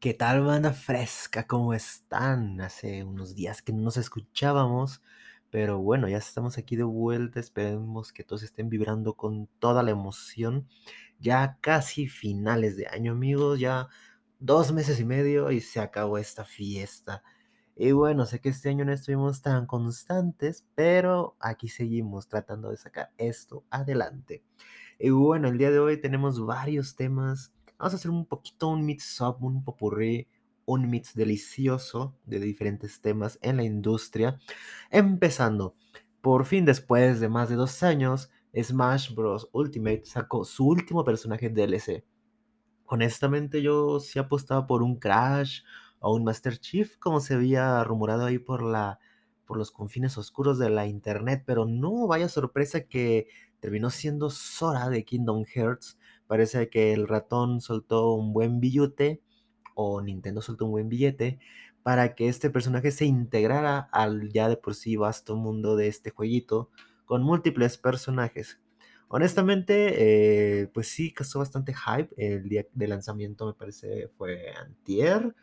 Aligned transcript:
¿Qué 0.00 0.14
tal, 0.14 0.42
banda 0.42 0.72
fresca? 0.72 1.46
¿Cómo 1.46 1.74
están? 1.74 2.62
Hace 2.62 3.04
unos 3.04 3.34
días 3.34 3.60
que 3.60 3.70
no 3.74 3.82
nos 3.82 3.98
escuchábamos, 3.98 5.02
pero 5.50 5.78
bueno, 5.78 6.08
ya 6.08 6.16
estamos 6.16 6.56
aquí 6.56 6.74
de 6.74 6.84
vuelta. 6.84 7.38
Esperemos 7.38 8.10
que 8.10 8.24
todos 8.24 8.42
estén 8.42 8.70
vibrando 8.70 9.12
con 9.12 9.46
toda 9.58 9.82
la 9.82 9.90
emoción. 9.90 10.66
Ya 11.18 11.58
casi 11.60 12.08
finales 12.08 12.78
de 12.78 12.86
año, 12.86 13.12
amigos, 13.12 13.60
ya 13.60 13.88
dos 14.38 14.72
meses 14.72 14.98
y 15.00 15.04
medio 15.04 15.50
y 15.50 15.60
se 15.60 15.80
acabó 15.80 16.16
esta 16.16 16.46
fiesta. 16.46 17.22
Y 17.76 17.92
bueno, 17.92 18.24
sé 18.24 18.40
que 18.40 18.48
este 18.48 18.70
año 18.70 18.86
no 18.86 18.92
estuvimos 18.92 19.42
tan 19.42 19.66
constantes, 19.66 20.66
pero 20.74 21.36
aquí 21.40 21.68
seguimos 21.68 22.26
tratando 22.26 22.70
de 22.70 22.78
sacar 22.78 23.12
esto 23.18 23.64
adelante. 23.68 24.42
Y 24.98 25.10
bueno, 25.10 25.48
el 25.48 25.58
día 25.58 25.70
de 25.70 25.78
hoy 25.78 26.00
tenemos 26.00 26.44
varios 26.44 26.96
temas 26.96 27.52
Vamos 27.80 27.94
a 27.94 27.96
hacer 27.96 28.10
un 28.10 28.26
poquito 28.26 28.68
un 28.68 28.84
mix 28.84 29.22
up, 29.22 29.38
un 29.40 29.64
popurrí, 29.64 30.28
un 30.66 30.90
mix 30.90 31.14
delicioso 31.14 32.14
de 32.26 32.38
diferentes 32.38 33.00
temas 33.00 33.38
en 33.40 33.56
la 33.56 33.62
industria. 33.62 34.38
Empezando, 34.90 35.74
por 36.20 36.44
fin 36.44 36.66
después 36.66 37.20
de 37.20 37.30
más 37.30 37.48
de 37.48 37.54
dos 37.54 37.82
años, 37.82 38.28
Smash 38.54 39.14
Bros. 39.14 39.48
Ultimate 39.52 40.02
sacó 40.04 40.44
su 40.44 40.68
último 40.68 41.04
personaje 41.04 41.48
DLC. 41.48 42.04
Honestamente 42.84 43.62
yo 43.62 43.98
sí 43.98 44.18
apostaba 44.18 44.66
por 44.66 44.82
un 44.82 44.96
Crash 44.96 45.62
o 46.00 46.14
un 46.14 46.22
Master 46.22 46.58
Chief, 46.58 46.98
como 46.98 47.18
se 47.20 47.32
había 47.32 47.82
rumorado 47.82 48.26
ahí 48.26 48.38
por 48.38 48.62
la 48.62 48.98
por 49.46 49.56
los 49.56 49.70
confines 49.70 50.18
oscuros 50.18 50.58
de 50.58 50.68
la 50.68 50.86
internet, 50.86 51.44
pero 51.46 51.64
no 51.64 52.06
vaya 52.06 52.28
sorpresa 52.28 52.82
que 52.82 53.26
terminó 53.58 53.88
siendo 53.88 54.28
Sora 54.28 54.90
de 54.90 55.02
Kingdom 55.06 55.44
Hearts 55.46 55.96
Parece 56.30 56.70
que 56.70 56.92
el 56.92 57.08
ratón 57.08 57.60
soltó 57.60 58.12
un 58.12 58.32
buen 58.32 58.60
billete 58.60 59.20
o 59.74 60.00
Nintendo 60.00 60.40
soltó 60.42 60.66
un 60.66 60.70
buen 60.70 60.88
billete 60.88 61.40
para 61.82 62.14
que 62.14 62.28
este 62.28 62.50
personaje 62.50 62.92
se 62.92 63.04
integrara 63.04 63.80
al 63.90 64.30
ya 64.30 64.48
de 64.48 64.56
por 64.56 64.76
sí 64.76 64.94
vasto 64.94 65.34
mundo 65.34 65.74
de 65.74 65.88
este 65.88 66.10
jueguito 66.10 66.70
con 67.04 67.24
múltiples 67.24 67.78
personajes. 67.78 68.60
Honestamente, 69.08 70.62
eh, 70.62 70.68
pues 70.68 70.86
sí, 70.86 71.12
causó 71.12 71.40
bastante 71.40 71.74
hype. 71.74 72.14
El 72.16 72.48
día 72.48 72.64
de 72.74 72.86
lanzamiento 72.86 73.44
me 73.44 73.54
parece 73.54 74.06
fue 74.16 74.52
antier, 74.52 75.34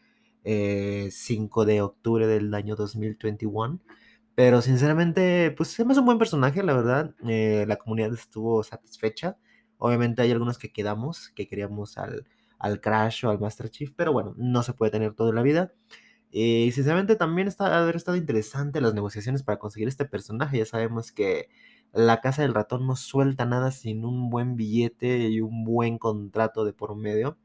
5 0.46 1.64
eh, 1.64 1.66
de 1.66 1.82
octubre 1.82 2.28
del 2.28 2.54
año 2.54 2.78
2021. 2.78 3.82
Pero 4.36 4.62
sinceramente, 4.62 5.52
pues 5.52 5.78
me 5.80 5.92
hace 5.92 6.00
un 6.00 6.06
buen 6.06 6.18
personaje, 6.18 6.64
la 6.64 6.74
verdad. 6.76 7.14
Eh, 7.28 7.66
la 7.68 7.76
comunidad 7.76 8.14
estuvo 8.14 8.64
satisfecha. 8.64 9.38
Obviamente 9.78 10.22
hay 10.22 10.32
algunos 10.32 10.58
que 10.58 10.72
quedamos, 10.72 11.30
que 11.36 11.48
queríamos 11.48 11.98
al, 11.98 12.26
al 12.60 12.82
Crash 12.82 13.26
o 13.26 13.30
al 13.30 13.40
Master 13.40 13.70
Chief, 13.70 13.92
pero 13.96 14.14
bueno, 14.14 14.34
no 14.38 14.64
se 14.64 14.74
puede 14.74 14.92
tener 14.92 15.14
todo 15.14 15.30
en 15.30 15.36
la 15.36 15.42
vida. 15.44 15.74
Y 16.32 16.72
sinceramente 16.74 17.16
también 17.16 17.48
está 17.48 17.78
haber 17.80 17.96
estado 17.96 18.18
interesante 18.18 18.82
las 18.82 18.94
negociaciones 18.94 19.44
para 19.44 19.60
conseguir 19.60 19.88
este 19.88 20.06
personaje. 20.06 20.58
Ya 20.58 20.66
sabemos 20.66 21.12
que 21.12 21.50
la 21.94 22.22
casa 22.22 22.42
del 22.42 22.54
ratón 22.54 22.86
no 22.88 22.96
suelta 22.96 23.46
nada 23.46 23.72
sin 23.72 24.06
un 24.06 24.30
buen 24.30 24.56
billete 24.56 25.30
y 25.30 25.42
un 25.42 25.64
buen 25.64 25.98
contrato 25.98 26.66
de 26.66 26.74
por 26.74 26.96
medio. 26.96 27.38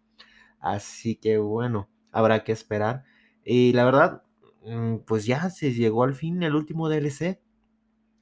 Así 0.61 1.17
que 1.17 1.39
bueno, 1.39 1.89
habrá 2.13 2.45
que 2.45 2.53
esperar. 2.53 3.05
Y 3.45 3.73
la 3.73 3.85
verdad, 3.85 4.23
mm, 4.65 4.99
pues 5.07 5.27
ya 5.27 5.51
se 5.51 5.73
llegó 5.73 6.05
al 6.05 6.15
fin 6.15 6.43
el 6.43 6.55
último 6.57 6.89
DLC. 6.89 7.41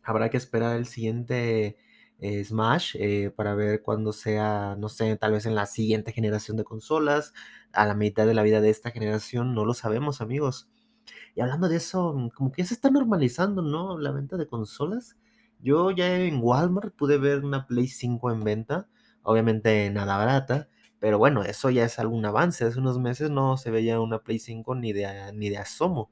Habrá 0.03 0.31
que 0.31 0.37
esperar 0.39 0.77
el 0.77 0.87
siguiente 0.87 1.77
eh, 2.21 2.45
Smash 2.45 2.97
eh, 2.99 3.31
para 3.35 3.55
ver 3.55 3.83
cuándo 3.83 4.13
sea, 4.13 4.77
no 4.79 4.89
sé, 4.89 5.17
tal 5.17 5.33
vez 5.33 5.47
en 5.47 5.55
la 5.55 5.67
siguiente 5.67 6.13
generación 6.13 6.57
de 6.57 6.65
consolas, 6.65 7.33
a 7.73 7.87
la 7.87 7.95
mitad 7.95 8.27
de 8.27 8.35
la 8.35 8.43
vida 8.43 8.61
de 8.61 8.71
esta 8.71 8.91
generación, 8.91 9.55
no 9.55 9.65
lo 9.65 9.75
sabemos 9.75 10.21
amigos. 10.21 10.69
Y 11.35 11.41
hablando 11.41 11.69
de 11.69 11.77
eso, 11.77 12.13
mm, 12.15 12.29
como 12.31 12.53
que 12.53 12.63
ya 12.63 12.69
se 12.69 12.75
está 12.75 12.91
normalizando, 12.91 13.63
¿no? 13.63 13.99
La 13.99 14.13
venta 14.13 14.37
de 14.37 14.47
consolas. 14.47 15.17
Yo 15.61 15.91
ya 15.91 16.17
en 16.21 16.41
Walmart 16.43 16.95
pude 16.95 17.19
ver 17.19 17.45
una 17.45 17.67
Play 17.67 17.89
5 17.89 18.31
en 18.33 18.45
venta, 18.45 18.89
obviamente 19.23 19.91
nada 19.91 20.17
barata, 20.17 20.69
pero 20.99 21.19
bueno, 21.19 21.43
eso 21.45 21.71
ya 21.71 21.85
es 21.85 21.99
algún 21.99 22.25
avance. 22.27 22.65
Hace 22.65 22.79
unos 22.79 22.99
meses 22.99 23.31
no 23.31 23.57
se 23.57 23.71
veía 23.71 24.01
una 24.01 24.21
Play 24.21 24.39
5 24.39 24.75
ni 24.75 24.93
de, 24.93 25.33
ni 25.35 25.51
de 25.51 25.59
asomo. 25.59 26.11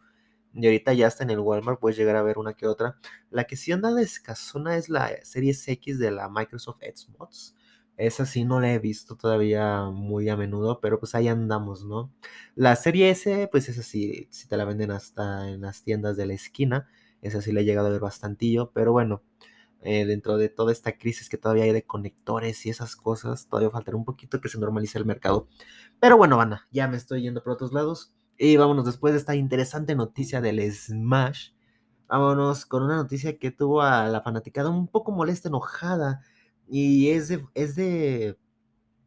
Y 0.55 0.67
ahorita 0.67 0.93
ya 0.95 1.07
está 1.07 1.25
en 1.25 1.31
el 1.31 1.41
Walmart, 1.41 1.79
puedes 1.81 1.97
llegar 1.99 2.17
a 2.17 2.23
ver 2.23 2.39
una 2.39 2.55
que 2.55 2.67
otra. 2.67 2.97
La 3.31 3.45
que 3.45 3.57
sí 3.57 3.73
anda 3.73 3.93
de 3.93 4.03
escasona 4.03 4.77
es 4.77 4.89
la 4.89 5.11
Series 5.23 5.67
X 5.69 5.99
de 5.99 6.11
la 6.11 6.29
Microsoft 6.29 6.81
Xbox. 6.83 7.55
Esa 7.97 8.27
sí 8.27 8.45
no 8.45 8.61
la 8.61 8.73
he 8.73 8.79
visto 8.79 9.17
todavía 9.17 9.85
muy 9.87 10.29
a 10.29 10.37
menudo, 10.37 10.81
pero 10.81 11.01
pues 11.01 11.15
ahí 11.17 11.27
andamos, 11.29 11.85
¿no? 11.85 12.13
La 12.55 12.77
serie 12.77 13.11
S, 13.11 13.49
pues 13.51 13.69
esa 13.69 13.83
sí, 13.83 14.29
si 14.31 14.47
te 14.47 14.57
la 14.57 14.65
venden 14.65 14.93
hasta 14.93 15.49
en 15.51 15.63
las 15.63 15.83
tiendas 15.83 16.17
de 16.17 16.27
la 16.27 16.35
esquina. 16.35 16.89
Esa 17.23 17.43
sí 17.43 17.51
la 17.53 17.61
he 17.61 17.65
llegado 17.65 17.89
a 17.89 17.91
ver 17.91 18.01
bastantillo, 18.01 18.71
pero 18.73 18.93
bueno, 18.93 19.23
eh, 19.83 20.05
dentro 20.07 20.37
de 20.37 20.49
toda 20.49 20.73
esta 20.73 20.99
crisis 20.99 21.29
que 21.29 21.39
todavía 21.39 21.65
hay 21.65 21.73
de 21.73 21.85
conectores 21.85 22.67
y 22.67 22.71
esas 22.71 22.97
cosas, 22.97 23.49
todavía 23.49 23.71
faltará 23.71 23.97
un 23.97 24.05
poquito 24.05 24.41
que 24.41 24.49
se 24.49 24.59
normalice 24.59 24.99
el 24.99 25.05
mercado. 25.05 25.49
Pero 26.01 26.17
bueno, 26.17 26.37
Vana, 26.37 26.69
ya 26.71 26.89
me 26.89 26.97
estoy 26.97 27.23
yendo 27.23 27.43
por 27.43 27.55
otros 27.55 27.73
lados. 27.73 28.13
Y 28.39 28.57
vámonos, 28.57 28.85
después 28.87 29.13
de 29.13 29.19
esta 29.19 29.35
interesante 29.35 29.97
noticia 29.97 30.41
del 30.41 30.61
Smash, 30.73 31.51
vámonos 32.07 32.67
con 32.67 32.85
una 32.85 32.95
noticia 32.95 33.37
que 33.37 33.51
tuvo 33.51 33.83
a 33.83 34.07
la 34.07 34.23
fanaticada 34.23 34.71
un 34.71 34.87
poco 34.87 35.11
molesta, 35.11 35.49
enojada, 35.49 36.23
y 36.69 37.09
es 37.11 37.27
de, 37.29 37.45
es 37.55 37.75
de, 37.75 38.39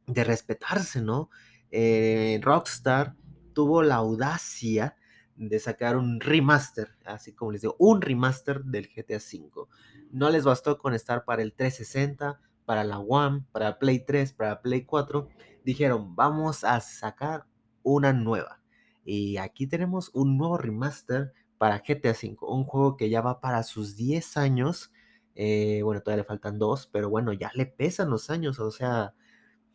de 0.08 0.24
respetarse, 0.26 1.02
¿no? 1.02 1.30
Eh, 1.72 2.42
Rockstar 2.44 3.16
tuvo 3.54 3.84
la 3.84 3.96
audacia 3.96 4.98
de 5.38 5.60
sacar 5.60 5.96
un 5.96 6.20
remaster, 6.20 6.90
así 7.06 7.34
como 7.34 7.54
les 7.54 7.62
digo, 7.62 7.78
un 7.80 8.02
remaster 8.02 8.66
del 8.66 8.90
GTA 8.94 9.18
V. 9.18 9.68
No 10.12 10.30
les 10.30 10.44
bastó 10.44 10.78
con 10.78 10.94
estar 10.94 11.24
para 11.24 11.42
el 11.42 11.54
360, 11.54 12.42
para 12.66 12.84
la 12.84 13.00
One, 13.00 13.46
para 13.54 13.80
Play 13.80 14.06
3, 14.06 14.34
para 14.34 14.62
Play 14.62 14.84
4. 14.84 15.30
Dijeron, 15.64 16.18
vamos 16.18 16.66
a 16.66 16.82
sacar 16.82 17.46
una 17.82 18.12
nueva. 18.12 18.61
Y 19.04 19.38
aquí 19.38 19.68
tenemos 19.68 20.12
un 20.14 20.38
nuevo 20.38 20.58
remaster 20.58 21.34
para 21.58 21.80
GTA 21.80 22.12
V, 22.12 22.38
un 22.42 22.64
juego 22.64 22.98
que 22.98 23.10
ya 23.10 23.22
va 23.22 23.40
para 23.42 23.64
sus 23.64 23.96
10 23.96 24.38
años. 24.38 24.92
Eh, 25.36 25.82
bueno, 25.84 26.02
todavía 26.02 26.24
le 26.24 26.28
faltan 26.28 26.60
dos, 26.60 26.88
pero 26.92 27.10
bueno, 27.10 27.34
ya 27.34 27.52
le 27.56 27.66
pesan 27.66 28.10
los 28.10 28.30
años. 28.30 28.60
O 28.60 28.72
sea, 28.72 29.14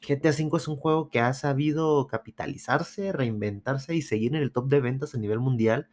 GTA 0.00 0.30
V 0.30 0.56
es 0.56 0.68
un 0.68 0.76
juego 0.76 1.10
que 1.10 1.20
ha 1.20 1.34
sabido 1.34 2.06
capitalizarse, 2.06 3.12
reinventarse 3.12 3.94
y 3.94 4.02
seguir 4.02 4.34
en 4.36 4.42
el 4.42 4.52
top 4.52 4.68
de 4.68 4.80
ventas 4.80 5.14
a 5.14 5.18
nivel 5.18 5.40
mundial. 5.40 5.88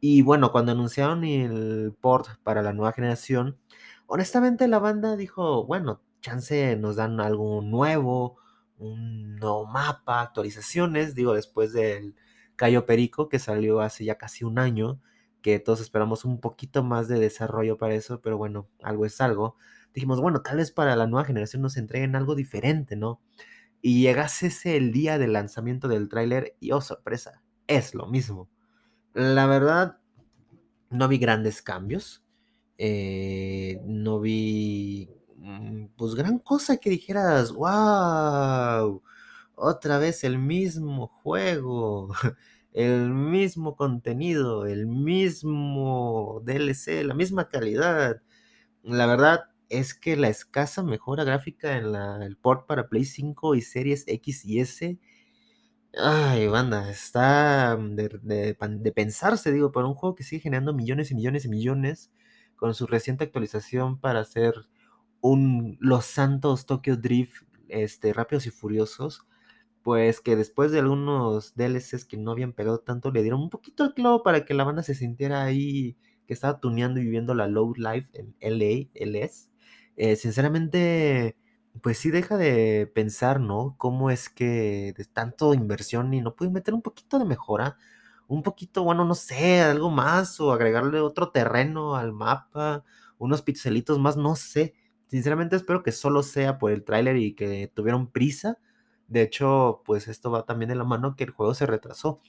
Y 0.00 0.22
bueno, 0.22 0.52
cuando 0.52 0.72
anunciaron 0.72 1.24
el 1.24 1.94
port 2.00 2.28
para 2.44 2.62
la 2.62 2.72
nueva 2.72 2.92
generación, 2.92 3.58
honestamente 4.06 4.68
la 4.68 4.78
banda 4.78 5.16
dijo, 5.16 5.66
bueno, 5.66 6.02
chance 6.20 6.76
nos 6.76 6.96
dan 6.96 7.20
algo 7.20 7.62
nuevo, 7.62 8.36
un 8.78 9.36
nuevo 9.36 9.66
mapa, 9.66 10.22
actualizaciones, 10.22 11.14
digo, 11.14 11.34
después 11.34 11.72
del 11.72 12.14
Cayo 12.58 12.84
Perico, 12.86 13.28
que 13.30 13.38
salió 13.38 13.80
hace 13.80 14.04
ya 14.04 14.16
casi 14.18 14.44
un 14.44 14.58
año, 14.58 15.00
que 15.42 15.60
todos 15.60 15.80
esperamos 15.80 16.24
un 16.24 16.40
poquito 16.40 16.82
más 16.82 17.08
de 17.08 17.20
desarrollo 17.20 17.78
para 17.78 17.94
eso, 17.94 18.20
pero 18.20 18.36
bueno, 18.36 18.68
algo 18.82 19.06
es 19.06 19.20
algo. 19.20 19.56
Dijimos, 19.94 20.20
bueno, 20.20 20.42
tal 20.42 20.58
vez 20.58 20.72
para 20.72 20.96
la 20.96 21.06
nueva 21.06 21.24
generación 21.24 21.62
nos 21.62 21.76
entreguen 21.76 22.16
algo 22.16 22.34
diferente, 22.34 22.96
¿no? 22.96 23.20
Y 23.80 24.02
llegase 24.02 24.48
ese 24.48 24.76
el 24.76 24.92
día 24.92 25.18
del 25.18 25.32
lanzamiento 25.32 25.88
del 25.88 26.08
tráiler 26.08 26.56
y 26.60 26.72
oh, 26.72 26.80
sorpresa, 26.80 27.42
es 27.68 27.94
lo 27.94 28.06
mismo. 28.08 28.50
La 29.14 29.46
verdad, 29.46 29.98
no 30.90 31.08
vi 31.08 31.18
grandes 31.18 31.62
cambios. 31.62 32.24
Eh, 32.76 33.80
no 33.86 34.20
vi, 34.20 35.08
mm, 35.36 35.86
pues, 35.96 36.14
gran 36.16 36.38
cosa 36.40 36.78
que 36.78 36.90
dijeras, 36.90 37.52
wow, 37.52 39.02
otra 39.58 39.98
vez 39.98 40.24
el 40.24 40.38
mismo 40.38 41.08
juego, 41.08 42.10
el 42.72 43.10
mismo 43.10 43.76
contenido, 43.76 44.66
el 44.66 44.86
mismo 44.86 46.42
DLC, 46.44 47.04
la 47.04 47.14
misma 47.14 47.48
calidad. 47.48 48.22
La 48.82 49.06
verdad 49.06 49.44
es 49.68 49.94
que 49.94 50.16
la 50.16 50.28
escasa 50.28 50.82
mejora 50.82 51.24
gráfica 51.24 51.76
en 51.76 51.94
el 52.22 52.36
port 52.36 52.66
para 52.66 52.88
Play 52.88 53.04
5 53.04 53.54
y 53.54 53.62
series 53.62 54.04
X 54.06 54.44
y 54.44 54.60
S, 54.60 54.98
ay, 55.96 56.46
banda, 56.48 56.90
está 56.90 57.76
de, 57.76 58.92
pensarse, 58.94 59.52
digo, 59.52 59.72
para 59.72 59.86
un 59.86 59.94
juego 59.94 60.14
que 60.14 60.24
sigue 60.24 60.42
generando 60.42 60.72
millones 60.74 61.10
y 61.10 61.14
millones 61.14 61.44
y 61.44 61.48
millones 61.48 62.12
con 62.56 62.74
su 62.74 62.86
reciente 62.86 63.24
actualización 63.24 63.98
para 64.00 64.20
hacer 64.20 64.54
un 65.20 65.76
Los 65.80 66.06
Santos 66.06 66.66
Tokyo 66.66 66.96
Drift 66.96 67.42
este, 67.68 68.12
rápidos 68.12 68.46
y 68.46 68.50
furiosos 68.50 69.27
pues 69.88 70.20
que 70.20 70.36
después 70.36 70.70
de 70.70 70.80
algunos 70.80 71.54
DLCs 71.56 72.04
que 72.04 72.18
no 72.18 72.32
habían 72.32 72.52
pegado 72.52 72.80
tanto, 72.80 73.10
le 73.10 73.22
dieron 73.22 73.40
un 73.40 73.48
poquito 73.50 73.84
el 73.84 73.94
clavo 73.94 74.22
para 74.22 74.44
que 74.44 74.52
la 74.52 74.64
banda 74.64 74.82
se 74.82 74.94
sintiera 74.94 75.42
ahí, 75.44 75.96
que 76.26 76.34
estaba 76.34 76.60
tuneando 76.60 77.00
y 77.00 77.04
viviendo 77.04 77.34
la 77.34 77.46
low 77.48 77.72
life 77.74 78.10
en 78.12 78.36
LA, 78.40 78.90
LS. 78.94 79.48
Eh, 79.96 80.16
sinceramente, 80.16 81.38
pues 81.82 81.96
sí 81.98 82.10
deja 82.10 82.36
de 82.36 82.86
pensar, 82.94 83.40
¿no? 83.40 83.76
Cómo 83.78 84.10
es 84.10 84.28
que 84.28 84.92
de 84.94 85.04
tanto 85.06 85.54
inversión 85.54 86.12
y 86.12 86.20
no 86.20 86.36
puedes 86.36 86.52
meter 86.52 86.74
un 86.74 86.82
poquito 86.82 87.18
de 87.18 87.24
mejora, 87.24 87.78
un 88.26 88.42
poquito, 88.42 88.84
bueno, 88.84 89.06
no 89.06 89.14
sé, 89.14 89.62
algo 89.62 89.90
más 89.90 90.38
o 90.40 90.52
agregarle 90.52 91.00
otro 91.00 91.30
terreno 91.30 91.96
al 91.96 92.12
mapa, 92.12 92.84
unos 93.16 93.40
pixelitos 93.42 93.98
más, 93.98 94.18
no 94.18 94.36
sé. 94.36 94.74
Sinceramente 95.06 95.56
espero 95.56 95.82
que 95.82 95.92
solo 95.92 96.22
sea 96.22 96.58
por 96.58 96.72
el 96.72 96.84
tráiler 96.84 97.16
y 97.16 97.34
que 97.34 97.72
tuvieron 97.74 98.10
prisa. 98.10 98.58
De 99.08 99.22
hecho, 99.22 99.82
pues 99.84 100.08
esto 100.08 100.30
va 100.30 100.44
también 100.44 100.68
de 100.68 100.76
la 100.76 100.84
mano 100.84 101.16
que 101.16 101.24
el 101.24 101.30
juego 101.30 101.54
se 101.54 101.66
retrasó. 101.66 102.20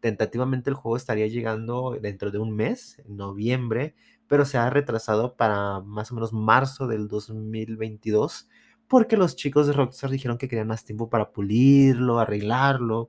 Tentativamente 0.00 0.70
el 0.70 0.76
juego 0.76 0.96
estaría 0.96 1.26
llegando 1.28 1.96
dentro 2.00 2.30
de 2.30 2.38
un 2.38 2.56
mes, 2.56 2.98
en 3.06 3.16
noviembre, 3.16 3.94
pero 4.26 4.44
se 4.44 4.58
ha 4.58 4.70
retrasado 4.70 5.36
para 5.36 5.80
más 5.80 6.10
o 6.10 6.14
menos 6.14 6.32
marzo 6.32 6.86
del 6.88 7.08
2022 7.08 8.48
porque 8.92 9.16
los 9.16 9.36
chicos 9.36 9.66
de 9.66 9.72
Rockstar 9.72 10.10
dijeron 10.10 10.36
que 10.36 10.48
querían 10.48 10.68
más 10.68 10.84
tiempo 10.84 11.08
para 11.08 11.32
pulirlo, 11.32 12.18
arreglarlo 12.18 13.08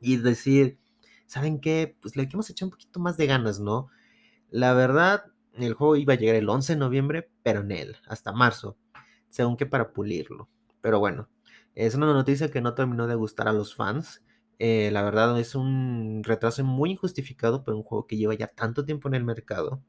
y 0.00 0.16
decir, 0.16 0.76
¿saben 1.26 1.60
qué? 1.60 1.96
Pues 2.00 2.16
le 2.16 2.24
hemos 2.24 2.50
echado 2.50 2.66
un 2.66 2.72
poquito 2.72 2.98
más 2.98 3.16
de 3.16 3.26
ganas, 3.26 3.60
¿no? 3.60 3.90
La 4.50 4.74
verdad, 4.74 5.26
el 5.54 5.74
juego 5.74 5.94
iba 5.94 6.14
a 6.14 6.16
llegar 6.16 6.34
el 6.34 6.48
11 6.48 6.72
de 6.72 6.80
noviembre, 6.80 7.30
pero 7.44 7.60
en 7.60 7.70
él, 7.70 7.96
hasta 8.08 8.32
marzo, 8.32 8.76
según 9.28 9.56
que 9.56 9.66
para 9.66 9.92
pulirlo. 9.92 10.48
Pero 10.80 10.98
bueno, 10.98 11.28
es 11.86 11.94
una 11.94 12.06
noticia 12.12 12.50
que 12.50 12.60
no 12.60 12.74
terminó 12.74 13.06
de 13.06 13.14
gustar 13.14 13.46
a 13.48 13.52
los 13.52 13.74
fans. 13.76 14.24
Eh, 14.58 14.90
la 14.92 15.02
verdad 15.02 15.38
es 15.38 15.54
un 15.54 16.22
retraso 16.24 16.64
muy 16.64 16.90
injustificado 16.90 17.62
por 17.62 17.74
un 17.74 17.84
juego 17.84 18.06
que 18.08 18.16
lleva 18.16 18.34
ya 18.34 18.48
tanto 18.48 18.84
tiempo 18.84 19.08
en 19.08 19.14
el 19.14 19.24
mercado. 19.24 19.80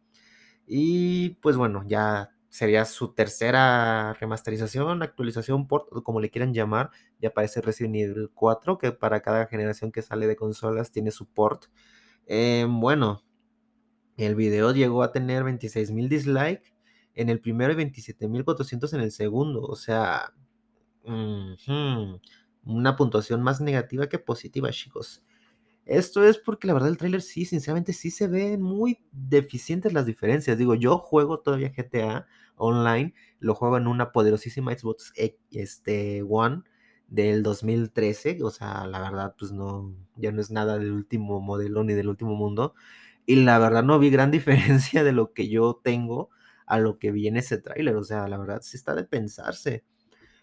Y 0.68 1.32
pues 1.42 1.58
bueno, 1.58 1.84
ya 1.88 2.32
sería 2.50 2.86
su 2.86 3.14
tercera 3.16 4.14
remasterización, 4.14 5.02
actualización, 5.02 5.68
port, 5.68 5.88
como 6.04 6.22
le 6.22 6.30
quieran 6.30 6.54
llamar. 6.54 6.92
Ya 7.20 7.30
aparece 7.30 7.62
Resident 7.62 7.96
Evil 7.96 8.30
4, 8.36 8.78
que 8.78 8.92
para 8.92 9.22
cada 9.22 9.48
generación 9.48 9.92
que 9.92 10.04
sale 10.04 10.28
de 10.28 10.36
consolas 10.36 10.92
tiene 10.92 11.10
su 11.12 11.28
port. 11.28 11.66
Eh, 12.28 12.68
bueno, 12.70 13.24
el 14.18 14.36
video 14.36 14.74
llegó 14.74 15.02
a 15.02 15.12
tener 15.12 15.44
26.000 15.44 16.08
dislikes 16.08 16.72
en 17.16 17.30
el 17.30 17.40
primero 17.42 17.74
y 17.74 17.78
27.400 17.78 18.94
en 18.94 19.02
el 19.02 19.12
segundo. 19.12 19.64
O 19.64 19.76
sea, 19.76 20.34
una 21.06 22.96
puntuación 22.96 23.42
más 23.42 23.62
negativa 23.62 24.08
que 24.08 24.20
positiva, 24.20 24.70
chicos. 24.72 25.24
Esto 25.86 26.24
es 26.24 26.38
porque 26.38 26.68
la 26.68 26.74
verdad 26.74 26.90
el 26.90 26.98
tráiler 26.98 27.22
sí, 27.22 27.46
sinceramente 27.46 27.94
sí 27.94 28.12
se 28.12 28.28
ven 28.28 28.62
muy 28.62 29.00
deficientes 29.12 29.94
las 29.94 30.06
diferencias. 30.06 30.58
Digo, 30.58 30.76
yo 30.76 31.00
juego 31.00 31.40
todavía 31.40 31.74
GTA 31.76 32.28
online, 32.58 33.14
lo 33.40 33.56
juego 33.56 33.78
en 33.78 33.88
una 33.88 34.12
poderosísima 34.12 34.72
Xbox 34.78 35.14
este, 35.52 36.24
One 36.30 36.64
del 37.08 37.42
2013, 37.44 38.38
o 38.44 38.52
sea, 38.52 38.86
la 38.86 39.00
verdad 39.02 39.36
pues 39.40 39.52
no, 39.52 39.96
ya 40.16 40.32
no 40.32 40.42
es 40.42 40.52
nada 40.52 40.78
del 40.78 40.92
último 40.92 41.42
modelo 41.42 41.84
ni 41.84 41.94
del 41.94 42.10
último 42.10 42.36
mundo. 42.36 42.76
Y 43.26 43.38
la 43.38 43.60
verdad 43.60 43.84
no 43.84 44.00
vi 44.00 44.10
gran 44.12 44.32
diferencia 44.32 45.04
de 45.04 45.12
lo 45.14 45.34
que 45.34 45.50
yo 45.50 45.80
tengo 45.84 46.30
a 46.68 46.80
lo 46.80 47.00
que 47.00 47.12
vi 47.12 47.28
en 47.28 47.38
ese 47.38 47.58
tráiler, 47.58 47.96
o 47.96 48.04
sea, 48.04 48.28
la 48.28 48.38
verdad 48.38 48.62
sí 48.64 48.78
está 48.78 48.94
de 48.96 49.06
pensarse. 49.06 49.84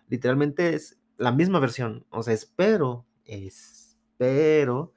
Literalmente 0.08 0.74
es 0.74 0.98
la 1.16 1.32
misma 1.32 1.58
versión, 1.60 2.06
o 2.10 2.22
sea, 2.22 2.34
espero, 2.34 3.06
espero 3.24 4.92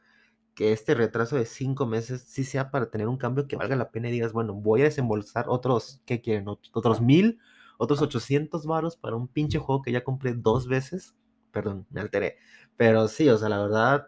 que 0.54 0.74
este 0.74 0.94
retraso 0.94 1.38
de 1.38 1.46
cinco 1.46 1.86
meses 1.86 2.22
sí 2.28 2.44
sea 2.44 2.70
para 2.70 2.92
tener 2.92 3.08
un 3.08 3.18
cambio 3.18 3.48
que 3.48 3.56
valga 3.56 3.78
la 3.78 3.92
pena 3.92 4.10
y 4.10 4.12
digas, 4.12 4.34
bueno, 4.34 4.54
voy 4.54 4.82
a 4.82 4.86
desembolsar 4.86 5.46
otros, 5.48 6.02
¿qué 6.06 6.22
quieren? 6.22 6.48
Otros 6.50 7.00
mil, 7.00 7.40
otros 7.78 8.02
800 8.02 8.66
varos 8.66 8.98
para 8.98 9.16
un 9.16 9.30
pinche 9.30 9.58
juego 9.58 9.82
que 9.82 9.94
ya 9.94 10.04
compré 10.04 10.34
dos 10.34 10.68
veces. 10.68 11.16
Perdón, 11.52 11.88
me 11.90 12.02
alteré. 12.02 12.36
Pero 12.76 13.08
sí, 13.08 13.30
o 13.30 13.38
sea, 13.38 13.48
la 13.48 13.58
verdad, 13.58 14.08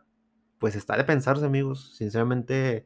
pues 0.60 0.76
está 0.76 0.98
de 0.98 1.06
pensarse, 1.06 1.46
amigos. 1.46 1.96
Sinceramente, 1.96 2.86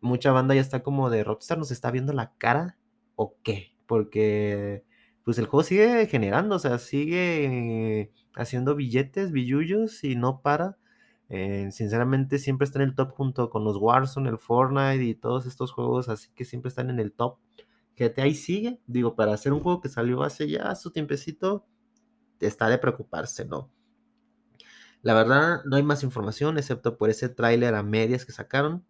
mucha 0.00 0.32
banda 0.32 0.56
ya 0.56 0.60
está 0.60 0.82
como 0.82 1.08
de 1.08 1.22
Rockstar, 1.22 1.58
nos 1.58 1.70
está 1.70 1.92
viendo 1.92 2.12
la 2.12 2.34
cara 2.36 2.76
o 3.14 3.36
qué. 3.44 3.76
Porque, 3.86 4.84
pues 5.28 5.36
el 5.36 5.44
juego 5.44 5.62
sigue 5.62 6.06
generando, 6.06 6.56
o 6.56 6.58
sea, 6.58 6.78
sigue 6.78 8.10
haciendo 8.34 8.74
billetes, 8.74 9.30
billullos 9.30 10.02
y 10.02 10.16
no 10.16 10.40
para. 10.40 10.78
Eh, 11.28 11.68
sinceramente 11.70 12.38
siempre 12.38 12.64
está 12.64 12.78
en 12.78 12.88
el 12.88 12.94
top 12.94 13.10
junto 13.10 13.50
con 13.50 13.62
los 13.62 13.76
Warzone, 13.76 14.30
el 14.30 14.38
Fortnite 14.38 15.04
y 15.04 15.14
todos 15.14 15.44
estos 15.44 15.72
juegos, 15.72 16.08
así 16.08 16.30
que 16.34 16.46
siempre 16.46 16.70
están 16.70 16.88
en 16.88 16.98
el 16.98 17.12
top. 17.12 17.36
GTA 17.94 18.22
ahí 18.22 18.34
sigue, 18.34 18.80
digo, 18.86 19.16
para 19.16 19.34
hacer 19.34 19.52
un 19.52 19.60
juego 19.60 19.82
que 19.82 19.90
salió 19.90 20.22
hace 20.22 20.48
ya 20.48 20.74
su 20.74 20.92
tiempecito, 20.92 21.66
está 22.40 22.70
de 22.70 22.78
preocuparse, 22.78 23.44
¿no? 23.44 23.70
La 25.02 25.12
verdad, 25.12 25.60
no 25.66 25.76
hay 25.76 25.82
más 25.82 26.02
información 26.04 26.56
excepto 26.56 26.96
por 26.96 27.10
ese 27.10 27.28
tráiler 27.28 27.74
a 27.74 27.82
medias 27.82 28.24
que 28.24 28.32
sacaron, 28.32 28.82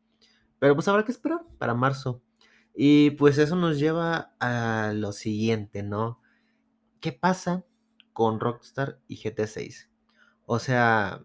pero 0.61 0.77
pues 0.77 0.87
habrá 0.87 1.05
que 1.05 1.11
esperar 1.11 1.41
para 1.59 1.75
marzo. 1.75 2.23
Y 2.77 3.11
pues 3.11 3.39
eso 3.39 3.57
nos 3.57 3.81
lleva 3.81 4.37
a 4.39 4.93
lo 4.95 5.11
siguiente, 5.11 5.83
¿no? 5.83 6.21
¿Qué 7.01 7.13
pasa 7.13 7.65
con 8.13 8.41
Rockstar 8.41 9.01
y 9.09 9.17
GTA 9.17 9.47
6? 9.47 9.91
O 10.47 10.59
sea, 10.59 11.25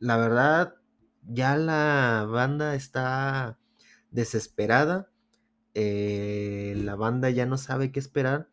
la 0.00 0.16
verdad, 0.16 0.76
ya 1.24 1.56
la 1.56 2.26
banda 2.30 2.74
está 2.74 3.58
desesperada. 4.10 5.10
Eh, 5.74 6.74
la 6.78 6.96
banda 6.96 7.30
ya 7.30 7.46
no 7.46 7.58
sabe 7.58 7.92
qué 7.92 8.00
esperar. 8.00 8.48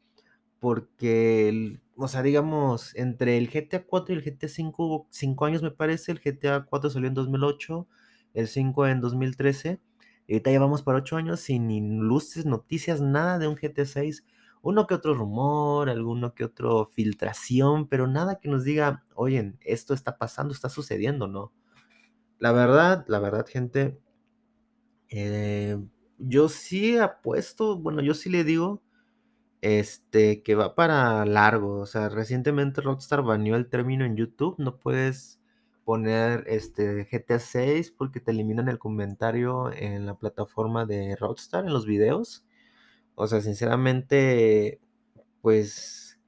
Porque, 0.60 1.80
o 1.98 2.08
sea, 2.08 2.24
digamos, 2.24 2.96
entre 2.96 3.38
el 3.38 3.50
GTA 3.52 3.86
4 3.86 4.16
y 4.16 4.19
el 4.19 4.24
GTA 4.25 4.50
5 4.50 4.86
hubo 4.88 5.08
5 5.12 5.46
años, 5.46 5.63
me 5.63 5.72
parece. 5.72 6.12
El 6.13 6.22
GTA 6.22 6.66
4 6.66 6.90
salió 6.92 7.08
en 7.10 7.16
2008, 7.16 7.88
el 8.34 8.48
5 8.48 8.88
en 8.88 9.02
2013. 9.02 9.80
Y 10.28 10.34
ahorita 10.36 10.52
llevamos 10.52 10.84
para 10.84 11.00
8 11.00 11.18
años 11.18 11.42
sin 11.42 12.00
luces, 12.02 12.46
noticias, 12.46 13.02
nada 13.02 13.40
de 13.40 13.48
un 13.48 13.56
GTA 13.56 13.86
6. 13.86 14.25
Uno 14.62 14.88
que 14.88 14.94
otro 14.96 15.13
rumor, 15.16 15.90
alguno 15.90 16.36
que 16.36 16.46
otro 16.46 16.86
filtración, 16.88 17.88
pero 17.88 18.08
nada 18.08 18.40
que 18.40 18.50
nos 18.50 18.63
diga, 18.63 19.06
oye, 19.16 19.54
esto 19.62 19.94
está 19.94 20.18
pasando, 20.18 20.54
está 20.54 20.69
sucediendo, 20.69 21.28
¿no? 21.28 21.52
La 22.40 22.52
verdad, 22.54 23.06
la 23.08 23.19
verdad, 23.19 23.46
gente, 23.48 24.00
eh, 25.10 25.78
yo 26.18 26.50
sí 26.50 26.98
apuesto, 26.98 27.78
bueno, 27.80 28.02
yo 28.02 28.13
sí 28.13 28.30
le 28.30 28.44
digo, 28.44 28.81
este, 29.62 30.44
que 30.44 30.56
va 30.56 30.75
para 30.75 31.25
largo. 31.25 31.80
O 31.80 31.86
sea, 31.86 32.10
recientemente 32.10 32.81
Rockstar 32.81 33.24
baneó 33.24 33.56
el 33.56 33.69
término 33.69 34.06
en 34.06 34.18
YouTube. 34.18 34.56
No 34.60 34.78
puedes 34.80 35.40
poner 35.86 36.44
este 36.48 37.08
GTA 37.12 37.40
6 37.40 37.92
porque 37.92 38.19
te 38.19 38.31
eliminan 38.31 38.69
el 38.69 38.80
comentario 38.80 39.72
en 39.74 40.06
la 40.06 40.15
plataforma 40.18 40.86
de 40.86 41.15
Rockstar 41.15 41.65
en 41.65 41.74
los 41.74 41.86
videos. 41.86 42.46
O 43.15 43.27
sea, 43.27 43.41
sinceramente, 43.41 44.80
pues 45.41 46.20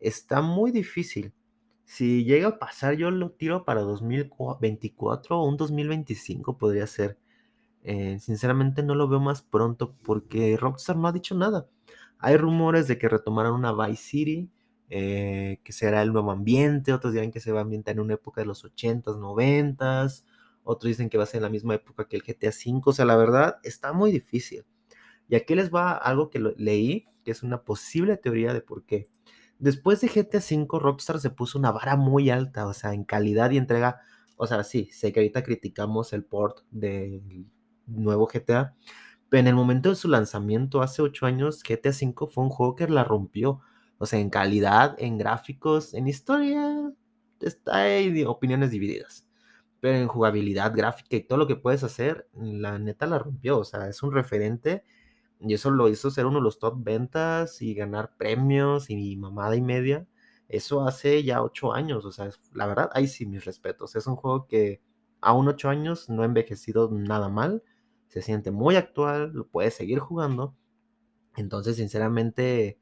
está 0.00 0.42
muy 0.42 0.70
difícil. 0.72 1.32
Si 1.84 2.24
llega 2.24 2.48
a 2.48 2.58
pasar, 2.58 2.94
yo 2.96 3.10
lo 3.10 3.32
tiro 3.32 3.64
para 3.64 3.82
2024 3.82 5.40
o 5.40 5.46
un 5.48 5.56
2025 5.56 6.58
podría 6.58 6.86
ser. 6.86 7.18
Eh, 7.82 8.18
sinceramente 8.20 8.82
no 8.82 8.94
lo 8.94 9.08
veo 9.08 9.20
más 9.20 9.42
pronto 9.42 9.94
porque 10.04 10.56
Rockstar 10.58 10.96
no 10.96 11.08
ha 11.08 11.12
dicho 11.12 11.34
nada. 11.34 11.68
Hay 12.18 12.36
rumores 12.36 12.88
de 12.88 12.98
que 12.98 13.08
retomarán 13.08 13.52
una 13.54 13.72
Vice 13.72 14.02
City, 14.02 14.50
eh, 14.90 15.60
que 15.64 15.72
será 15.72 16.02
el 16.02 16.12
nuevo 16.12 16.30
ambiente, 16.32 16.92
otros 16.92 17.12
dirán 17.14 17.30
que 17.32 17.40
se 17.40 17.52
va 17.52 17.60
a 17.60 17.62
ambientar 17.62 17.94
en 17.94 18.00
una 18.00 18.14
época 18.14 18.40
de 18.42 18.46
los 18.46 18.64
80s, 18.64 19.16
90s, 19.18 20.24
otros 20.64 20.88
dicen 20.88 21.08
que 21.10 21.18
va 21.18 21.24
a 21.24 21.26
ser 21.26 21.38
en 21.38 21.44
la 21.44 21.48
misma 21.50 21.74
época 21.74 22.06
que 22.08 22.16
el 22.16 22.22
GTA 22.22 22.50
V, 22.50 22.82
o 22.86 22.92
sea, 22.92 23.04
la 23.06 23.16
verdad 23.16 23.58
está 23.64 23.92
muy 23.92 24.12
difícil. 24.12 24.64
Y 25.30 25.36
aquí 25.36 25.54
les 25.54 25.72
va 25.72 25.92
algo 25.92 26.28
que 26.28 26.40
leí, 26.56 27.06
que 27.24 27.30
es 27.30 27.44
una 27.44 27.62
posible 27.62 28.16
teoría 28.16 28.52
de 28.52 28.60
por 28.60 28.84
qué. 28.84 29.08
Después 29.60 30.00
de 30.00 30.08
GTA 30.08 30.38
V, 30.38 30.66
Rockstar 30.80 31.20
se 31.20 31.30
puso 31.30 31.58
una 31.58 31.70
vara 31.70 31.94
muy 31.96 32.30
alta, 32.30 32.66
o 32.66 32.74
sea, 32.74 32.94
en 32.94 33.04
calidad 33.04 33.52
y 33.52 33.56
entrega. 33.56 34.00
O 34.36 34.46
sea, 34.46 34.64
sí, 34.64 34.88
sé 34.92 35.12
que 35.12 35.20
ahorita 35.20 35.44
criticamos 35.44 36.12
el 36.12 36.24
port 36.24 36.62
del 36.70 37.46
nuevo 37.86 38.26
GTA, 38.26 38.74
pero 39.28 39.40
en 39.42 39.46
el 39.46 39.54
momento 39.54 39.90
de 39.90 39.96
su 39.96 40.08
lanzamiento, 40.08 40.82
hace 40.82 41.02
8 41.02 41.26
años, 41.26 41.62
GTA 41.62 41.90
V 41.90 42.26
fue 42.32 42.44
un 42.44 42.50
juego 42.50 42.74
que 42.74 42.88
la 42.88 43.04
rompió. 43.04 43.60
O 43.98 44.06
sea, 44.06 44.18
en 44.18 44.30
calidad, 44.30 44.96
en 44.98 45.18
gráficos, 45.18 45.94
en 45.94 46.08
historia, 46.08 46.92
está, 47.40 47.76
hay 47.76 48.24
opiniones 48.24 48.72
divididas. 48.72 49.28
Pero 49.80 49.96
en 49.98 50.08
jugabilidad, 50.08 50.74
gráfica 50.74 51.16
y 51.16 51.22
todo 51.22 51.38
lo 51.38 51.46
que 51.46 51.56
puedes 51.56 51.84
hacer, 51.84 52.28
la 52.34 52.78
neta 52.78 53.06
la 53.06 53.18
rompió. 53.18 53.58
O 53.58 53.64
sea, 53.64 53.88
es 53.88 54.02
un 54.02 54.12
referente 54.12 54.84
y 55.40 55.54
eso 55.54 55.70
lo 55.70 55.88
hizo 55.88 56.10
ser 56.10 56.26
uno 56.26 56.38
de 56.38 56.44
los 56.44 56.58
top 56.58 56.74
ventas 56.78 57.62
y 57.62 57.74
ganar 57.74 58.16
premios 58.16 58.90
y 58.90 59.16
mamada 59.16 59.56
y 59.56 59.62
media. 59.62 60.06
Eso 60.48 60.86
hace 60.86 61.22
ya 61.24 61.42
ocho 61.42 61.72
años. 61.72 62.04
O 62.04 62.12
sea, 62.12 62.30
la 62.52 62.66
verdad, 62.66 62.90
ahí 62.94 63.06
sí 63.08 63.26
mis 63.26 63.44
respetos. 63.44 63.96
Es 63.96 64.06
un 64.06 64.16
juego 64.16 64.46
que 64.46 64.82
aún 65.20 65.48
ocho 65.48 65.68
años 65.68 66.08
no 66.10 66.22
ha 66.22 66.26
envejecido 66.26 66.90
nada 66.92 67.28
mal. 67.28 67.62
Se 68.08 68.22
siente 68.22 68.50
muy 68.50 68.76
actual, 68.76 69.32
lo 69.32 69.46
puedes 69.48 69.74
seguir 69.74 69.98
jugando. 70.00 70.54
Entonces, 71.36 71.76
sinceramente, 71.76 72.78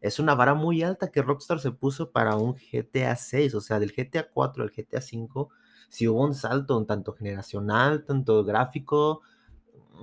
es 0.00 0.18
una 0.18 0.34
vara 0.34 0.54
muy 0.54 0.82
alta 0.82 1.10
que 1.10 1.22
Rockstar 1.22 1.60
se 1.60 1.70
puso 1.72 2.10
para 2.12 2.36
un 2.36 2.54
GTA 2.56 3.16
6, 3.16 3.54
o 3.54 3.60
sea, 3.60 3.78
del 3.78 3.92
GTA 3.92 4.28
4 4.32 4.64
al 4.64 4.70
GTA 4.70 5.00
5, 5.00 5.50
si 5.88 6.08
hubo 6.08 6.22
un 6.24 6.34
salto 6.34 6.84
tanto 6.86 7.14
generacional, 7.14 8.04
tanto 8.04 8.44
gráfico, 8.44 9.22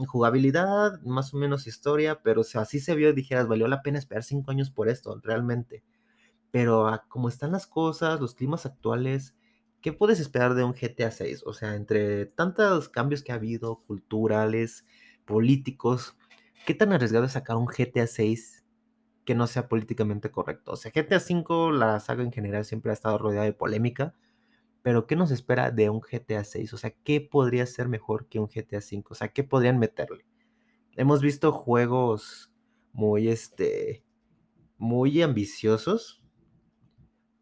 jugabilidad, 0.05 1.01
más 1.01 1.33
o 1.33 1.37
menos 1.37 1.67
historia, 1.67 2.21
pero 2.23 2.41
o 2.41 2.43
sea, 2.43 2.61
así 2.61 2.79
se 2.79 2.95
vio, 2.95 3.13
dijeras, 3.13 3.47
valió 3.47 3.67
la 3.67 3.81
pena 3.81 3.99
esperar 3.99 4.23
cinco 4.23 4.51
años 4.51 4.71
por 4.71 4.89
esto, 4.89 5.19
realmente. 5.23 5.83
Pero 6.51 6.87
a 6.87 7.05
como 7.07 7.29
están 7.29 7.51
las 7.51 7.67
cosas, 7.67 8.19
los 8.21 8.35
climas 8.35 8.65
actuales, 8.65 9.35
¿qué 9.81 9.93
puedes 9.93 10.19
esperar 10.19 10.55
de 10.55 10.63
un 10.63 10.73
GTA 10.73 11.11
6? 11.11 11.43
O 11.45 11.53
sea, 11.53 11.75
entre 11.75 12.25
tantos 12.27 12.89
cambios 12.89 13.23
que 13.23 13.31
ha 13.31 13.35
habido, 13.35 13.83
culturales, 13.83 14.85
políticos, 15.25 16.17
¿qué 16.65 16.73
tan 16.75 16.93
arriesgado 16.93 17.25
es 17.25 17.33
sacar 17.33 17.57
un 17.57 17.67
GTA 17.67 18.07
6 18.07 18.65
que 19.25 19.35
no 19.35 19.47
sea 19.47 19.69
políticamente 19.69 20.31
correcto? 20.31 20.73
O 20.73 20.75
sea, 20.75 20.91
GTA 20.91 21.19
5, 21.19 21.71
la 21.71 21.99
saga 21.99 22.23
en 22.23 22.31
general 22.31 22.65
siempre 22.65 22.91
ha 22.91 22.93
estado 22.93 23.17
rodeada 23.17 23.45
de 23.45 23.53
polémica, 23.53 24.15
pero 24.81 25.07
¿qué 25.07 25.15
nos 25.15 25.31
espera 25.31 25.71
de 25.71 25.89
un 25.89 26.01
GTA 26.01 26.43
6? 26.43 26.73
O 26.73 26.77
sea, 26.77 26.91
¿qué 27.03 27.21
podría 27.21 27.65
ser 27.65 27.87
mejor 27.89 28.27
que 28.27 28.39
un 28.39 28.47
GTA 28.47 28.81
5? 28.81 29.13
O 29.13 29.15
sea, 29.15 29.29
¿qué 29.29 29.43
podrían 29.43 29.79
meterle? 29.79 30.25
Hemos 30.95 31.21
visto 31.21 31.51
juegos 31.51 32.51
muy, 32.93 33.29
este, 33.29 34.03
muy 34.77 35.21
ambiciosos, 35.21 36.23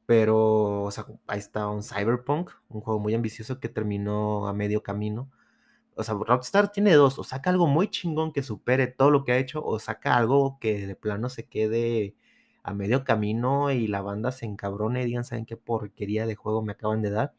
pero, 0.05 0.83
o 0.83 0.91
sea, 0.91 1.05
ahí 1.27 1.39
está 1.39 1.67
un 1.67 1.83
Cyberpunk, 1.83 2.51
un 2.69 2.81
juego 2.81 2.99
muy 2.99 3.13
ambicioso 3.13 3.59
que 3.59 3.69
terminó 3.69 4.47
a 4.47 4.53
medio 4.53 4.81
camino. 4.81 5.29
O 5.95 6.03
sea, 6.03 6.15
Rockstar 6.15 6.71
tiene 6.71 6.93
dos, 6.93 7.19
o 7.19 7.23
saca 7.23 7.49
algo 7.49 7.67
muy 7.67 7.89
chingón 7.89 8.31
que 8.31 8.43
supere 8.43 8.87
todo 8.87 9.11
lo 9.11 9.25
que 9.25 9.33
ha 9.33 9.37
hecho, 9.37 9.63
o 9.65 9.79
saca 9.79 10.15
algo 10.15 10.59
que 10.59 10.87
de 10.87 10.95
plano 10.95 11.29
se 11.29 11.47
quede 11.47 12.15
a 12.67 12.73
medio 12.73 13.05
camino 13.05 13.71
y 13.71 13.87
la 13.87 14.01
banda 14.01 14.33
se 14.33 14.45
encabrone 14.45 15.01
y 15.01 15.05
digan, 15.05 15.23
¿saben 15.23 15.45
qué 15.45 15.55
porquería 15.55 16.25
de 16.27 16.35
juego 16.35 16.61
me 16.61 16.73
acaban 16.73 17.01
de 17.01 17.11
dar? 17.11 17.33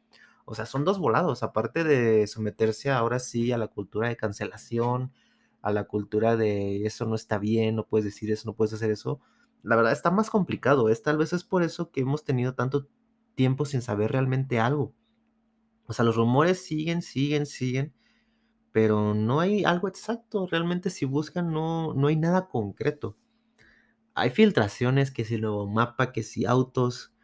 O 0.47 0.55
sea, 0.55 0.65
son 0.65 0.87
dos 0.87 0.99
volados, 0.99 1.43
aparte 1.43 1.85
de 1.85 2.27
someterse 2.27 2.91
ahora 2.91 3.19
sí 3.19 3.53
a 3.53 3.59
la 3.59 3.69
cultura 3.69 4.09
de 4.09 4.17
cancelación, 4.17 5.13
a 5.61 5.71
la 5.71 5.85
cultura 5.85 6.37
de 6.39 6.87
eso 6.87 7.05
no 7.05 7.15
está 7.15 7.37
bien, 7.39 7.77
no 7.77 7.87
puedes 7.87 8.07
decir 8.07 8.33
eso, 8.33 8.45
no 8.47 8.55
puedes 8.55 8.73
hacer 8.73 8.91
eso. 8.91 9.21
La 9.63 9.77
verdad 9.77 9.93
está 9.93 10.11
más 10.11 10.31
complicado, 10.31 10.89
es 10.89 11.03
tal 11.03 11.19
vez 11.19 11.35
es 11.35 11.45
por 11.45 11.63
eso 11.63 11.91
que 11.91 12.01
hemos 12.01 12.25
tenido 12.25 12.55
tanto 12.55 12.89
tiempo 13.35 13.67
sin 13.67 13.83
saber 13.83 14.13
realmente 14.13 14.61
algo. 14.61 14.95
O 15.87 15.93
sea, 15.93 16.07
los 16.07 16.17
rumores 16.17 16.65
siguen, 16.65 17.03
siguen, 17.03 17.45
siguen, 17.45 17.93
pero 18.73 19.15
no 19.15 19.41
hay 19.41 19.65
algo 19.65 19.89
exacto. 19.89 20.47
Realmente 20.47 20.89
si 20.89 21.05
buscan 21.05 21.53
no, 21.53 21.93
no 21.93 22.07
hay 22.07 22.17
nada 22.17 22.49
concreto 22.49 23.19
hay 24.19 24.31
filtraciones, 24.31 25.11
que 25.11 25.25
si 25.25 25.39
nuevo 25.39 25.67
mapa, 25.67 26.13
que 26.13 26.23
si 26.23 26.45
autos, 26.45 27.15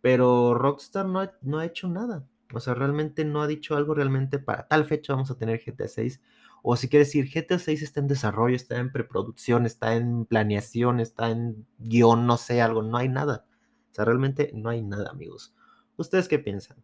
pero 0.00 0.54
Rockstar 0.54 1.06
no 1.06 1.20
ha, 1.20 1.32
no 1.42 1.58
ha 1.58 1.66
hecho 1.66 1.88
nada. 1.88 2.26
O 2.54 2.60
sea, 2.60 2.74
realmente 2.74 3.24
no 3.24 3.42
ha 3.42 3.46
dicho 3.46 3.76
algo 3.76 3.94
realmente 3.94 4.38
para 4.38 4.68
tal 4.68 4.84
fecha 4.84 5.12
vamos 5.14 5.30
a 5.30 5.38
tener 5.38 5.60
GTA 5.64 5.88
6. 5.88 6.20
O 6.62 6.76
si 6.76 6.88
quiere 6.88 7.04
decir, 7.04 7.28
GTA 7.32 7.58
6 7.58 7.82
está 7.82 8.00
en 8.00 8.08
desarrollo, 8.08 8.56
está 8.56 8.78
en 8.78 8.92
preproducción, 8.92 9.66
está 9.66 9.94
en 9.96 10.26
planeación, 10.26 11.00
está 11.00 11.30
en 11.30 11.66
guion, 11.78 12.26
no 12.26 12.36
sé, 12.36 12.62
algo, 12.62 12.82
no 12.82 12.96
hay 12.96 13.08
nada. 13.08 13.46
O 13.90 13.94
sea, 13.94 14.04
realmente 14.04 14.50
no 14.54 14.70
hay 14.70 14.82
nada, 14.82 15.10
amigos. 15.10 15.54
¿Ustedes 15.96 16.28
qué 16.28 16.38
piensan? 16.38 16.78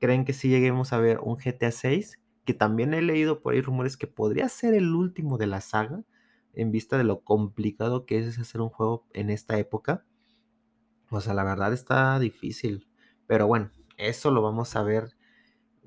¿Creen 0.00 0.24
que 0.24 0.32
si 0.32 0.48
lleguemos 0.48 0.92
a 0.92 0.98
ver 0.98 1.18
un 1.20 1.36
GTA 1.36 1.70
6? 1.70 2.18
Que 2.44 2.54
también 2.54 2.94
he 2.94 3.02
leído 3.02 3.40
por 3.40 3.54
ahí 3.54 3.60
rumores 3.60 3.96
que 3.96 4.06
podría 4.06 4.48
ser 4.48 4.74
el 4.74 4.94
último 4.94 5.38
de 5.38 5.46
la 5.46 5.60
saga 5.60 6.02
en 6.54 6.70
vista 6.70 6.98
de 6.98 7.04
lo 7.04 7.20
complicado 7.20 8.06
que 8.06 8.18
es 8.18 8.38
hacer 8.38 8.60
un 8.60 8.68
juego 8.68 9.06
en 9.12 9.30
esta 9.30 9.58
época. 9.58 10.04
O 11.10 11.20
sea, 11.20 11.34
la 11.34 11.44
verdad 11.44 11.72
está 11.72 12.18
difícil. 12.18 12.88
Pero 13.26 13.46
bueno, 13.46 13.70
eso 13.96 14.30
lo 14.30 14.42
vamos 14.42 14.76
a 14.76 14.82
ver 14.82 15.16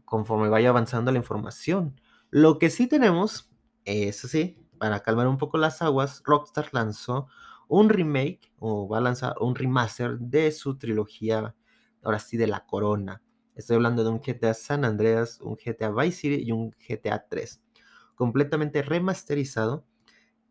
conforme 0.05 0.49
vaya 0.49 0.69
avanzando 0.69 1.11
la 1.11 1.17
información. 1.17 1.99
Lo 2.29 2.59
que 2.59 2.69
sí 2.69 2.87
tenemos, 2.87 3.51
eso 3.85 4.27
sí, 4.27 4.57
para 4.77 5.01
calmar 5.01 5.27
un 5.27 5.37
poco 5.37 5.57
las 5.57 5.81
aguas, 5.81 6.21
Rockstar 6.25 6.69
lanzó 6.73 7.27
un 7.67 7.89
remake 7.89 8.53
o 8.59 8.87
va 8.87 8.99
a 8.99 9.01
lanzar 9.01 9.35
un 9.39 9.55
remaster 9.55 10.19
de 10.19 10.51
su 10.51 10.77
trilogía, 10.77 11.55
ahora 12.03 12.19
sí, 12.19 12.37
de 12.37 12.47
la 12.47 12.65
corona. 12.65 13.21
Estoy 13.55 13.77
hablando 13.77 14.03
de 14.03 14.09
un 14.09 14.19
GTA 14.19 14.53
San 14.53 14.85
Andreas, 14.85 15.39
un 15.41 15.55
GTA 15.55 15.91
Vice 15.91 16.17
City 16.17 16.43
y 16.43 16.51
un 16.51 16.71
GTA 16.71 17.25
3. 17.27 17.63
Completamente 18.15 18.81
remasterizado 18.81 19.85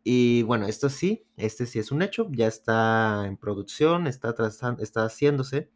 y 0.05 0.43
bueno, 0.43 0.67
esto 0.67 0.91
sí, 0.91 1.27
este 1.37 1.67
sí 1.67 1.79
es 1.79 1.91
un 1.91 2.03
hecho, 2.03 2.29
ya 2.31 2.47
está 2.47 3.27
en 3.27 3.39
producción, 3.39 4.07
está, 4.07 4.35
está 4.79 5.05
haciéndose. 5.05 5.71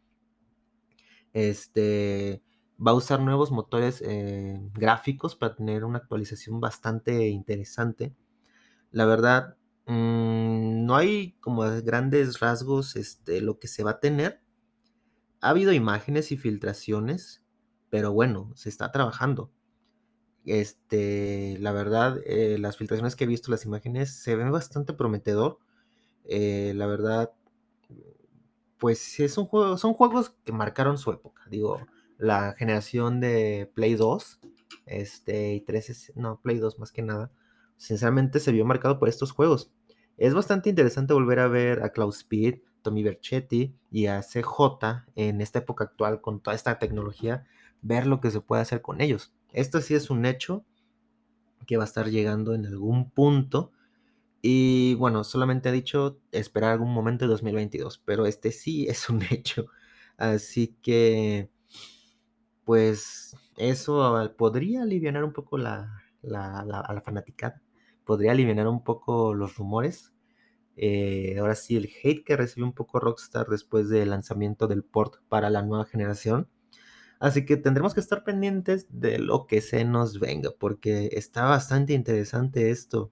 Este 1.33 2.43
va 2.85 2.91
a 2.91 2.95
usar 2.95 3.19
nuevos 3.21 3.51
motores 3.51 4.01
eh, 4.05 4.59
gráficos 4.73 5.35
para 5.35 5.55
tener 5.55 5.83
una 5.83 5.97
actualización 5.99 6.61
bastante 6.61 7.27
interesante. 7.29 8.15
La 8.91 9.05
verdad, 9.05 9.57
mm, 9.87 10.85
no 10.85 10.95
hay 10.95 11.33
como 11.41 11.63
grandes 11.83 12.39
rasgos 12.39 12.95
este, 12.95 13.41
lo 13.41 13.59
que 13.59 13.67
se 13.67 13.83
va 13.83 13.91
a 13.91 13.99
tener. 13.99 14.41
Ha 15.41 15.49
habido 15.49 15.73
imágenes 15.73 16.31
y 16.31 16.37
filtraciones, 16.37 17.43
pero 17.89 18.13
bueno, 18.13 18.51
se 18.55 18.69
está 18.69 18.91
trabajando. 18.91 19.51
Este, 20.49 21.57
la 21.59 21.71
verdad, 21.71 22.17
eh, 22.25 22.57
las 22.57 22.75
filtraciones 22.75 23.15
que 23.15 23.25
he 23.25 23.27
visto, 23.27 23.51
las 23.51 23.65
imágenes, 23.65 24.15
se 24.15 24.35
ven 24.35 24.51
bastante 24.51 24.93
prometedor. 24.93 25.59
Eh, 26.25 26.73
la 26.75 26.87
verdad, 26.87 27.31
pues 28.79 29.19
es 29.19 29.37
un 29.37 29.45
juego, 29.45 29.77
son 29.77 29.93
juegos 29.93 30.31
que 30.43 30.51
marcaron 30.51 30.97
su 30.97 31.11
época. 31.11 31.43
Digo, 31.51 31.79
la 32.17 32.55
generación 32.57 33.19
de 33.19 33.71
Play 33.75 33.93
2, 33.93 34.39
este, 34.87 35.53
y 35.53 35.61
3, 35.61 36.13
no, 36.15 36.41
Play 36.41 36.57
2 36.57 36.79
más 36.79 36.91
que 36.91 37.03
nada, 37.03 37.31
sinceramente 37.77 38.39
se 38.39 38.51
vio 38.51 38.65
marcado 38.65 38.97
por 38.97 39.07
estos 39.07 39.31
juegos. 39.31 39.71
Es 40.17 40.33
bastante 40.33 40.71
interesante 40.71 41.13
volver 41.13 41.41
a 41.41 41.47
ver 41.47 41.83
a 41.83 41.89
Klaus 41.91 42.17
Speed, 42.17 42.61
Tommy 42.81 43.03
Verchetti 43.03 43.75
y 43.91 44.07
a 44.07 44.23
CJ 44.23 45.05
en 45.15 45.41
esta 45.41 45.59
época 45.59 45.83
actual 45.83 46.21
con 46.21 46.41
toda 46.41 46.55
esta 46.55 46.79
tecnología, 46.79 47.45
ver 47.83 48.07
lo 48.07 48.19
que 48.19 48.31
se 48.31 48.41
puede 48.41 48.63
hacer 48.63 48.81
con 48.81 48.99
ellos. 48.99 49.31
Esto 49.53 49.81
sí 49.81 49.95
es 49.95 50.09
un 50.09 50.25
hecho 50.25 50.65
que 51.67 51.77
va 51.77 51.83
a 51.83 51.87
estar 51.87 52.09
llegando 52.09 52.53
en 52.53 52.65
algún 52.65 53.09
punto. 53.11 53.71
Y 54.41 54.95
bueno, 54.95 55.23
solamente 55.23 55.69
ha 55.69 55.71
dicho 55.73 56.19
esperar 56.31 56.73
algún 56.73 56.93
momento 56.93 57.25
de 57.25 57.31
2022, 57.31 57.99
pero 58.05 58.25
este 58.25 58.51
sí 58.51 58.87
es 58.89 59.09
un 59.09 59.23
hecho. 59.31 59.67
Así 60.17 60.77
que, 60.81 61.49
pues 62.63 63.35
eso 63.57 64.33
podría 64.37 64.83
aliviar 64.83 65.23
un 65.23 65.33
poco 65.33 65.57
la, 65.57 66.03
la, 66.21 66.59
a 66.59 66.93
la 66.93 67.01
fanaticada, 67.01 67.61
podría 68.05 68.31
aliviar 68.31 68.67
un 68.67 68.83
poco 68.83 69.33
los 69.33 69.55
rumores. 69.57 70.13
Eh, 70.77 71.37
ahora 71.39 71.55
sí, 71.55 71.77
el 71.77 71.89
hate 72.03 72.23
que 72.25 72.37
recibió 72.37 72.65
un 72.65 72.73
poco 72.73 72.99
Rockstar 72.99 73.47
después 73.47 73.89
del 73.89 74.11
lanzamiento 74.11 74.67
del 74.67 74.83
port 74.83 75.15
para 75.29 75.49
la 75.49 75.63
nueva 75.63 75.85
generación 75.85 76.49
Así 77.19 77.45
que 77.45 77.57
tendremos 77.57 77.93
que 77.93 77.99
estar 77.99 78.23
pendientes 78.23 78.87
de 78.89 79.19
lo 79.19 79.45
que 79.45 79.61
se 79.61 79.83
nos 79.83 80.19
venga, 80.19 80.51
porque 80.57 81.09
está 81.13 81.43
bastante 81.45 81.93
interesante 81.93 82.71
esto. 82.71 83.11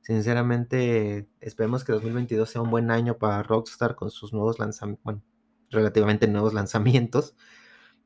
Sinceramente, 0.00 1.28
esperemos 1.40 1.84
que 1.84 1.92
2022 1.92 2.50
sea 2.50 2.62
un 2.62 2.70
buen 2.70 2.90
año 2.90 3.18
para 3.18 3.42
Rockstar 3.44 3.94
con 3.94 4.10
sus 4.10 4.32
nuevos 4.32 4.58
lanzamientos, 4.58 5.04
bueno, 5.04 5.22
relativamente 5.70 6.26
nuevos 6.26 6.54
lanzamientos. 6.54 7.36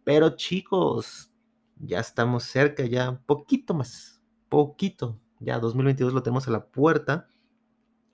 Pero 0.05 0.37
chicos, 0.37 1.33
ya 1.79 2.01
estamos 2.01 2.45
cerca, 2.45 2.85
ya 2.85 3.21
poquito 3.27 3.73
más, 3.73 4.23
poquito. 4.51 5.19
Ya 5.41 5.59
2022 5.59 6.13
lo 6.13 6.23
tenemos 6.23 6.47
a 6.49 6.51
la 6.51 6.67
puerta. 6.67 7.29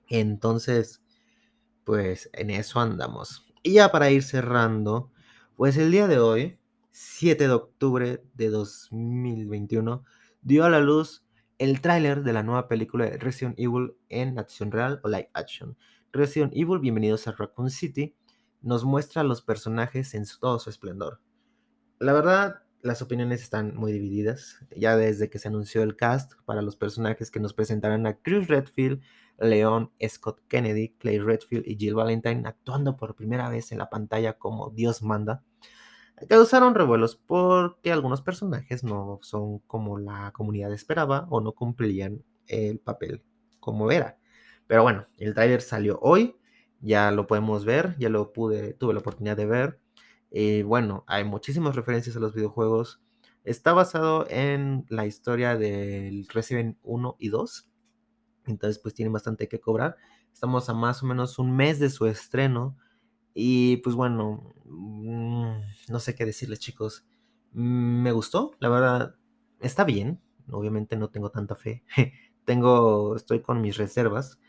Entonces, 0.07 1.03
pues 1.83 2.29
en 2.33 2.51
eso 2.51 2.79
andamos. 2.79 3.45
Y 3.63 3.73
ya 3.73 3.91
para 3.91 4.11
ir 4.11 4.23
cerrando, 4.23 5.11
pues 5.55 5.77
el 5.77 5.91
día 5.91 6.07
de 6.07 6.19
hoy 6.19 6.60
7 6.91 7.47
de 7.47 7.53
octubre 7.53 8.23
de 8.33 8.49
2021, 8.49 10.03
dio 10.41 10.65
a 10.65 10.69
la 10.69 10.81
luz 10.81 11.25
el 11.57 11.79
tráiler 11.79 12.21
de 12.21 12.33
la 12.33 12.43
nueva 12.43 12.67
película 12.67 13.05
de 13.05 13.17
Resident 13.17 13.57
Evil 13.57 13.93
en 14.09 14.37
acción 14.37 14.71
real 14.71 14.99
o 15.03 15.07
live 15.07 15.29
action. 15.33 15.77
Resident 16.11 16.51
Evil, 16.53 16.79
bienvenidos 16.79 17.27
a 17.27 17.31
Raccoon 17.31 17.69
City, 17.69 18.13
nos 18.61 18.83
muestra 18.83 19.21
a 19.21 19.23
los 19.23 19.41
personajes 19.41 20.13
en 20.15 20.25
todo 20.41 20.59
su 20.59 20.69
esplendor. 20.69 21.21
La 21.97 22.11
verdad, 22.11 22.63
las 22.81 23.01
opiniones 23.01 23.41
están 23.41 23.73
muy 23.73 23.93
divididas, 23.93 24.57
ya 24.75 24.97
desde 24.97 25.29
que 25.29 25.39
se 25.39 25.47
anunció 25.47 25.83
el 25.83 25.95
cast 25.95 26.33
para 26.43 26.61
los 26.61 26.75
personajes 26.75 27.31
que 27.31 27.39
nos 27.39 27.53
presentarán 27.53 28.05
a 28.05 28.17
Chris 28.17 28.49
Redfield, 28.49 29.01
Leon, 29.39 29.93
Scott 30.09 30.41
Kennedy, 30.49 30.89
Clay 30.99 31.19
Redfield 31.19 31.65
y 31.65 31.77
Jill 31.77 31.95
Valentine 31.95 32.43
actuando 32.45 32.97
por 32.97 33.15
primera 33.15 33.47
vez 33.47 33.71
en 33.71 33.77
la 33.77 33.89
pantalla 33.89 34.37
como 34.37 34.71
Dios 34.71 35.01
manda 35.03 35.41
causaron 36.27 36.75
revuelos 36.75 37.15
porque 37.15 37.91
algunos 37.91 38.21
personajes 38.21 38.83
no 38.83 39.19
son 39.21 39.59
como 39.59 39.97
la 39.97 40.31
comunidad 40.31 40.73
esperaba 40.73 41.27
o 41.29 41.41
no 41.41 41.53
cumplían 41.53 42.23
el 42.47 42.79
papel 42.79 43.23
como 43.59 43.91
era. 43.91 44.17
Pero 44.67 44.83
bueno, 44.83 45.07
el 45.17 45.33
trailer 45.33 45.61
salió 45.61 45.99
hoy 46.01 46.35
ya 46.81 47.11
lo 47.11 47.27
podemos 47.27 47.63
ver, 47.63 47.95
ya 47.99 48.09
lo 48.09 48.33
pude, 48.33 48.73
tuve 48.73 48.93
la 48.93 48.99
oportunidad 48.99 49.37
de 49.37 49.45
ver. 49.45 49.79
Y 50.31 50.63
bueno, 50.63 51.03
hay 51.07 51.23
muchísimas 51.23 51.75
referencias 51.75 52.15
a 52.15 52.19
los 52.19 52.33
videojuegos. 52.33 53.01
Está 53.43 53.73
basado 53.73 54.25
en 54.29 54.85
la 54.89 55.05
historia 55.05 55.57
del 55.57 56.27
Resident 56.27 56.77
1 56.83 57.15
y 57.19 57.29
2. 57.29 57.69
Entonces, 58.47 58.79
pues 58.79 58.93
tiene 58.93 59.11
bastante 59.11 59.47
que 59.47 59.59
cobrar. 59.59 59.97
Estamos 60.33 60.69
a 60.69 60.73
más 60.73 61.03
o 61.03 61.05
menos 61.05 61.37
un 61.37 61.55
mes 61.55 61.79
de 61.79 61.89
su 61.89 62.07
estreno. 62.07 62.77
Y 63.33 63.77
pues 63.77 63.95
bueno, 63.95 64.53
mm, 64.65 65.51
no 65.89 65.99
sé 65.99 66.15
qué 66.15 66.25
decirles 66.25 66.59
chicos. 66.59 67.05
Mm, 67.53 68.03
me 68.03 68.11
gustó, 68.11 68.51
la 68.59 68.69
verdad, 68.69 69.15
está 69.59 69.83
bien. 69.83 70.21
Obviamente 70.49 70.97
no 70.97 71.09
tengo 71.09 71.31
tanta 71.31 71.55
fe. 71.55 71.83
tengo, 72.45 73.15
estoy 73.15 73.41
con 73.41 73.61
mis 73.61 73.77
reservas. 73.77 74.39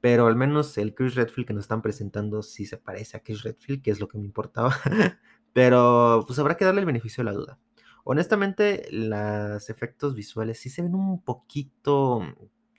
Pero 0.00 0.26
al 0.26 0.36
menos 0.36 0.78
el 0.78 0.94
Chris 0.94 1.14
Redfield 1.14 1.46
que 1.46 1.54
nos 1.54 1.64
están 1.64 1.82
presentando 1.82 2.42
sí 2.42 2.64
se 2.66 2.78
parece 2.78 3.18
a 3.18 3.22
Chris 3.22 3.42
Redfield, 3.42 3.82
que 3.82 3.90
es 3.90 4.00
lo 4.00 4.08
que 4.08 4.18
me 4.18 4.24
importaba. 4.24 4.74
Pero 5.52 6.24
pues 6.26 6.38
habrá 6.38 6.56
que 6.56 6.64
darle 6.64 6.80
el 6.80 6.86
beneficio 6.86 7.22
de 7.22 7.30
la 7.30 7.36
duda. 7.36 7.58
Honestamente, 8.04 8.86
los 8.90 9.68
efectos 9.68 10.14
visuales 10.14 10.58
sí 10.58 10.70
se 10.70 10.82
ven 10.82 10.94
un 10.94 11.22
poquito 11.22 12.22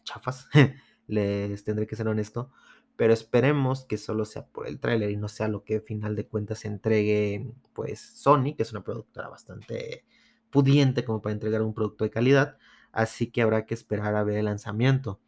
chafas. 0.04 0.50
Les 1.08 1.64
tendré 1.64 1.86
que 1.86 1.96
ser 1.96 2.08
honesto. 2.08 2.52
Pero 3.02 3.14
esperemos 3.14 3.84
que 3.86 3.98
solo 3.98 4.26
sea 4.26 4.46
por 4.46 4.68
el 4.68 4.80
tráiler 4.80 5.10
y 5.10 5.18
no 5.18 5.28
sea 5.28 5.48
lo 5.48 5.64
que 5.64 5.78
al 5.78 5.82
final 5.82 6.16
de 6.16 6.28
cuentas 6.28 6.66
entregue 6.66 7.52
pues 7.74 8.00
Sony, 8.00 8.54
que 8.56 8.62
es 8.62 8.72
una 8.74 8.84
productora 8.84 9.28
bastante 9.28 10.06
pudiente 10.52 11.04
como 11.04 11.20
para 11.20 11.34
entregar 11.34 11.64
un 11.64 11.74
producto 11.74 12.04
de 12.04 12.12
calidad. 12.12 12.60
Así 12.92 13.32
que 13.32 13.42
habrá 13.42 13.66
que 13.66 13.74
esperar 13.74 14.16
a 14.16 14.24
ver 14.24 14.38
el 14.38 14.46
lanzamiento. 14.46 15.20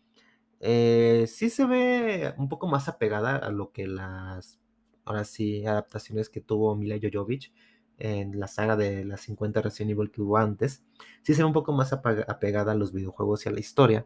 Eh, 0.59 1.25
sí 1.27 1.49
se 1.49 1.65
ve 1.65 2.35
un 2.37 2.47
poco 2.47 2.67
más 2.67 2.87
apegada 2.89 3.37
a 3.37 3.49
lo 3.49 3.71
que 3.71 3.87
las, 3.87 4.59
ahora 5.03 5.23
sí, 5.23 5.65
adaptaciones 5.65 6.29
que 6.29 6.41
tuvo 6.41 6.75
Mila 6.75 6.99
Jovovich 7.01 7.51
en 7.97 8.39
la 8.39 8.45
saga 8.45 8.75
de 8.75 9.03
las 9.03 9.21
50 9.21 9.63
Resident 9.63 9.97
Evil 9.97 10.11
que 10.11 10.21
hubo 10.21 10.37
antes. 10.37 10.83
Sí 11.23 11.33
se 11.33 11.41
ve 11.41 11.47
un 11.47 11.53
poco 11.53 11.73
más 11.73 11.91
apegada 11.91 12.73
a 12.73 12.75
los 12.75 12.93
videojuegos 12.93 13.47
y 13.47 13.49
a 13.49 13.51
la 13.51 13.59
historia. 13.61 14.05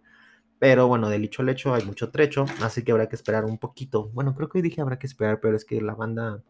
Pero 0.60 0.88
bueno, 0.88 1.10
del 1.10 1.26
hecho 1.26 1.42
al 1.44 1.50
hecho 1.50 1.74
hay 1.74 1.84
mucho 1.86 2.10
trecho, 2.12 2.46
así 2.62 2.84
que 2.84 2.92
habrá 2.92 3.08
que 3.10 3.16
esperar 3.16 3.46
un 3.46 3.58
poquito. 3.60 4.10
Bueno, 4.10 4.34
creo 4.36 4.50
que 4.50 4.58
hoy 4.60 4.62
dije 4.64 4.82
habrá 4.82 4.98
que 5.00 5.08
esperar, 5.08 5.40
pero 5.40 5.56
es 5.56 5.66
que 5.66 5.82
la 5.82 5.96
banda, 5.96 6.44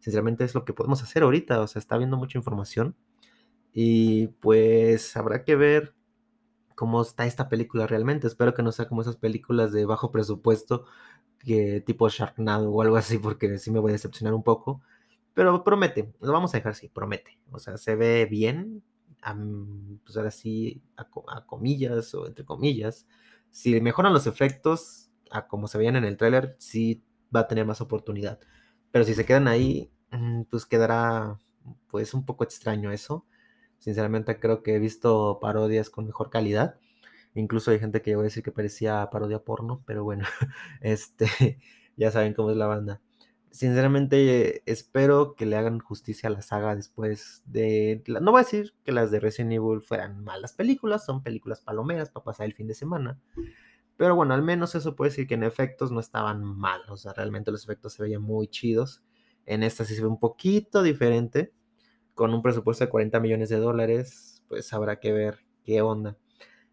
sinceramente, 0.00 0.44
es 0.44 0.54
lo 0.54 0.64
que 0.64 0.74
podemos 0.74 1.02
hacer 1.02 1.22
ahorita. 1.22 1.60
O 1.60 1.66
sea, 1.66 1.80
está 1.80 1.96
viendo 1.96 2.16
mucha 2.16 2.38
información. 2.38 2.96
Y 3.72 4.28
pues 4.40 5.16
habrá 5.16 5.44
que 5.44 5.56
ver 5.56 5.94
cómo 6.76 7.02
está 7.02 7.26
esta 7.26 7.48
película 7.48 7.86
realmente. 7.86 8.26
Espero 8.28 8.54
que 8.54 8.62
no 8.62 8.72
sea 8.72 8.88
como 8.88 9.02
esas 9.02 9.16
películas 9.16 9.72
de 9.72 9.86
bajo 9.86 10.12
presupuesto, 10.12 10.84
que 11.40 11.80
tipo 11.80 12.08
Sharknado 12.08 12.70
o 12.70 12.82
algo 12.82 12.96
así, 12.96 13.18
porque 13.18 13.58
sí 13.58 13.70
me 13.70 13.80
voy 13.80 13.90
a 13.90 13.94
decepcionar 13.94 14.34
un 14.34 14.44
poco. 14.44 14.82
Pero 15.34 15.64
promete, 15.64 16.14
lo 16.20 16.32
vamos 16.32 16.54
a 16.54 16.58
dejar 16.58 16.72
así, 16.72 16.88
promete. 16.88 17.38
O 17.50 17.58
sea, 17.58 17.76
se 17.78 17.96
ve 17.96 18.26
bien, 18.26 18.82
pues 20.04 20.16
ahora 20.16 20.30
sí, 20.30 20.82
a, 20.96 21.06
comillas 21.46 22.14
o 22.14 22.26
entre 22.26 22.44
comillas. 22.44 23.06
Si 23.56 23.80
mejoran 23.80 24.12
los 24.12 24.26
efectos 24.26 25.08
a 25.30 25.46
como 25.48 25.66
se 25.66 25.78
veían 25.78 25.96
en 25.96 26.04
el 26.04 26.18
tráiler, 26.18 26.56
sí 26.58 27.02
va 27.34 27.40
a 27.40 27.48
tener 27.48 27.64
más 27.64 27.80
oportunidad. 27.80 28.38
Pero 28.90 29.06
si 29.06 29.14
se 29.14 29.24
quedan 29.24 29.48
ahí, 29.48 29.90
mm, 30.10 30.42
pues 30.50 30.66
quedará 30.66 31.38
pues 31.88 32.12
un 32.12 32.26
poco 32.26 32.44
extraño 32.44 32.92
eso. 32.92 33.24
Sinceramente 33.78 34.38
creo 34.40 34.62
que 34.62 34.74
he 34.76 34.78
visto 34.78 35.38
parodias 35.40 35.88
con 35.88 36.04
mejor 36.06 36.28
calidad. 36.28 36.78
Incluso 37.34 37.70
hay 37.70 37.78
gente 37.80 38.02
que 38.02 38.10
llegó 38.10 38.20
a 38.22 38.24
decir 38.24 38.42
que 38.42 38.52
parecía 38.52 39.08
parodia 39.10 39.38
porno, 39.42 39.82
pero 39.86 40.04
bueno, 40.04 40.26
este, 40.82 41.58
ya 41.96 42.10
saben 42.10 42.34
cómo 42.34 42.50
es 42.50 42.58
la 42.58 42.66
banda. 42.66 43.00
Sinceramente 43.56 44.62
espero 44.70 45.34
que 45.34 45.46
le 45.46 45.56
hagan 45.56 45.78
justicia 45.78 46.28
a 46.28 46.32
la 46.32 46.42
saga 46.42 46.76
después 46.76 47.42
de... 47.46 48.04
No 48.06 48.30
voy 48.30 48.40
a 48.40 48.44
decir 48.44 48.74
que 48.84 48.92
las 48.92 49.10
de 49.10 49.18
Resident 49.18 49.54
Evil 49.54 49.80
fueran 49.80 50.22
malas 50.22 50.52
películas, 50.52 51.06
son 51.06 51.22
películas 51.22 51.62
palomeras 51.62 52.10
para 52.10 52.24
pasar 52.24 52.44
el 52.44 52.52
fin 52.52 52.66
de 52.66 52.74
semana. 52.74 53.18
Pero 53.96 54.14
bueno, 54.14 54.34
al 54.34 54.42
menos 54.42 54.74
eso 54.74 54.94
puede 54.94 55.10
decir 55.10 55.26
que 55.26 55.36
en 55.36 55.42
efectos 55.42 55.90
no 55.90 56.00
estaban 56.00 56.44
mal. 56.44 56.82
O 56.90 56.98
sea, 56.98 57.14
realmente 57.14 57.50
los 57.50 57.64
efectos 57.64 57.94
se 57.94 58.02
veían 58.02 58.20
muy 58.20 58.46
chidos. 58.48 59.02
En 59.46 59.62
esta 59.62 59.86
sí 59.86 59.94
se 59.94 60.02
ve 60.02 60.08
un 60.08 60.20
poquito 60.20 60.82
diferente 60.82 61.54
con 62.12 62.34
un 62.34 62.42
presupuesto 62.42 62.84
de 62.84 62.90
40 62.90 63.20
millones 63.20 63.48
de 63.48 63.56
dólares, 63.56 64.44
pues 64.48 64.70
habrá 64.74 65.00
que 65.00 65.12
ver 65.12 65.46
qué 65.64 65.80
onda. 65.80 66.18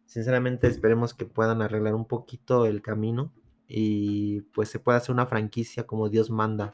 Sinceramente 0.06 0.68
esperemos 0.68 1.14
que 1.14 1.24
puedan 1.24 1.62
arreglar 1.62 1.96
un 1.96 2.10
poquito 2.10 2.66
el 2.66 2.82
camino 2.82 3.32
y 3.68 4.42
pues 4.54 4.70
se 4.70 4.80
pueda 4.80 4.98
hacer 4.98 5.14
una 5.14 5.26
franquicia 5.26 5.88
como 5.88 6.10
Dios 6.10 6.30
manda, 6.30 6.74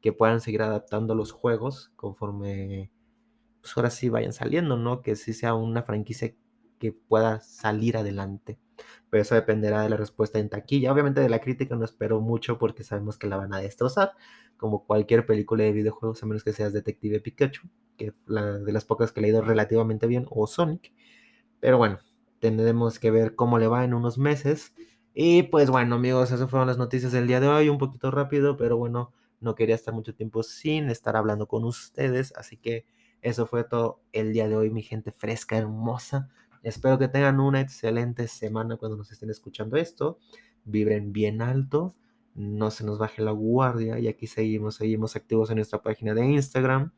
que 0.00 0.12
puedan 0.12 0.40
seguir 0.40 0.62
adaptando 0.62 1.14
los 1.14 1.32
juegos 1.32 1.92
conforme 1.96 2.90
pues 3.60 3.76
ahora 3.76 3.90
sí 3.90 4.10
vayan 4.10 4.34
saliendo, 4.34 4.76
¿no? 4.76 5.00
Que 5.00 5.16
sí 5.16 5.32
sea 5.32 5.54
una 5.54 5.82
franquicia 5.82 6.34
que 6.78 6.92
pueda 6.92 7.40
salir 7.40 7.96
adelante. 7.96 8.58
Pero 9.08 9.22
eso 9.22 9.34
dependerá 9.34 9.82
de 9.82 9.88
la 9.88 9.96
respuesta 9.96 10.38
en 10.38 10.50
taquilla. 10.50 10.92
Obviamente 10.92 11.20
de 11.20 11.30
la 11.30 11.40
crítica 11.40 11.74
no 11.76 11.84
espero 11.84 12.20
mucho 12.20 12.58
porque 12.58 12.84
sabemos 12.84 13.16
que 13.16 13.26
la 13.26 13.38
van 13.38 13.54
a 13.54 13.58
destrozar, 13.58 14.12
como 14.58 14.84
cualquier 14.84 15.24
película 15.24 15.64
de 15.64 15.72
videojuegos, 15.72 16.22
a 16.22 16.26
menos 16.26 16.44
que 16.44 16.52
seas 16.52 16.72
Detective 16.74 17.20
Pikachu 17.20 17.68
que 17.96 18.12
de 18.26 18.72
las 18.72 18.84
pocas 18.84 19.12
que 19.12 19.20
he 19.20 19.22
leído 19.22 19.40
relativamente 19.40 20.06
bien, 20.06 20.26
o 20.28 20.46
Sonic. 20.46 20.92
Pero 21.60 21.78
bueno, 21.78 22.00
tendremos 22.40 22.98
que 22.98 23.10
ver 23.10 23.34
cómo 23.34 23.58
le 23.58 23.68
va 23.68 23.84
en 23.84 23.94
unos 23.94 24.18
meses. 24.18 24.74
Y 25.14 25.44
pues 25.44 25.70
bueno, 25.70 25.94
amigos, 25.94 26.32
esas 26.32 26.50
fueron 26.50 26.66
las 26.66 26.76
noticias 26.76 27.12
del 27.12 27.28
día 27.28 27.38
de 27.38 27.46
hoy, 27.46 27.68
un 27.68 27.78
poquito 27.78 28.10
rápido, 28.10 28.56
pero 28.56 28.76
bueno, 28.76 29.12
no 29.40 29.54
quería 29.54 29.76
estar 29.76 29.94
mucho 29.94 30.12
tiempo 30.12 30.42
sin 30.42 30.90
estar 30.90 31.16
hablando 31.16 31.46
con 31.46 31.64
ustedes, 31.64 32.32
así 32.36 32.56
que 32.56 32.84
eso 33.22 33.46
fue 33.46 33.62
todo 33.62 34.00
el 34.12 34.32
día 34.32 34.48
de 34.48 34.56
hoy, 34.56 34.70
mi 34.70 34.82
gente 34.82 35.12
fresca, 35.12 35.56
hermosa. 35.56 36.28
Espero 36.64 36.98
que 36.98 37.06
tengan 37.06 37.38
una 37.38 37.60
excelente 37.60 38.26
semana 38.26 38.76
cuando 38.76 38.96
nos 38.96 39.12
estén 39.12 39.30
escuchando 39.30 39.76
esto. 39.76 40.18
Vibren 40.64 41.12
bien 41.12 41.42
alto, 41.42 41.94
no 42.34 42.72
se 42.72 42.84
nos 42.84 42.98
baje 42.98 43.22
la 43.22 43.30
guardia 43.30 44.00
y 44.00 44.08
aquí 44.08 44.26
seguimos, 44.26 44.74
seguimos 44.76 45.14
activos 45.14 45.48
en 45.50 45.56
nuestra 45.56 45.80
página 45.80 46.12
de 46.14 46.26
Instagram 46.26 46.90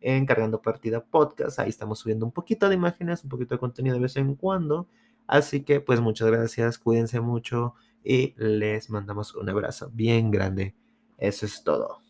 en 0.00 0.26
Cargando 0.26 0.62
Partida 0.62 1.04
Podcast. 1.04 1.58
Ahí 1.58 1.70
estamos 1.70 1.98
subiendo 1.98 2.24
un 2.24 2.32
poquito 2.32 2.68
de 2.68 2.76
imágenes, 2.76 3.24
un 3.24 3.30
poquito 3.30 3.56
de 3.56 3.58
contenido 3.58 3.96
de 3.96 4.02
vez 4.02 4.16
en 4.16 4.36
cuando. 4.36 4.86
Así 5.26 5.62
que 5.64 5.80
pues 5.80 6.00
muchas 6.00 6.30
gracias, 6.30 6.78
cuídense 6.78 7.20
mucho 7.20 7.74
y 8.04 8.34
les 8.36 8.90
mandamos 8.90 9.34
un 9.34 9.48
abrazo 9.48 9.90
bien 9.92 10.30
grande. 10.30 10.74
Eso 11.18 11.46
es 11.46 11.62
todo. 11.64 12.03